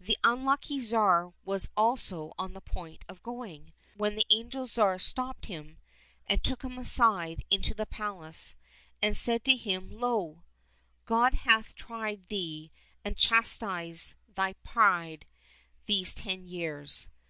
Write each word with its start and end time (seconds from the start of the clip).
The 0.00 0.16
unlucky 0.24 0.80
Tsar 0.80 1.34
was 1.44 1.68
also 1.76 2.32
on 2.38 2.54
the 2.54 2.60
point 2.62 3.04
of 3.06 3.22
going, 3.22 3.74
when 3.98 4.14
the 4.14 4.24
angel 4.30 4.66
Tsar 4.66 4.98
stopped 4.98 5.44
him, 5.44 5.76
and 6.26 6.42
took 6.42 6.62
him 6.62 6.78
aside 6.78 7.44
into 7.50 7.74
the 7.74 7.84
palace, 7.84 8.56
and 9.02 9.14
said 9.14 9.44
to 9.44 9.54
him," 9.56 9.90
Lo! 10.00 10.44
God 11.04 11.34
hath 11.34 11.74
tried 11.74 12.28
thee 12.28 12.72
and 13.04 13.14
chastised 13.18 14.14
thy 14.26 14.54
pride 14.64 15.26
these 15.84 16.14
ten 16.14 16.46
years. 16.48 17.10